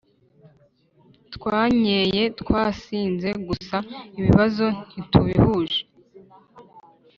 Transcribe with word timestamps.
twanyeye 1.33 2.21
twasinze 2.39 3.29
gusa 3.47 3.77
ibibazo 4.19 4.65
ntitubihuje 4.91 5.81